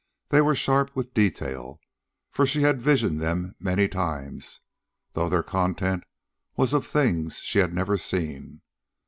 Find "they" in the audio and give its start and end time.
0.29-0.41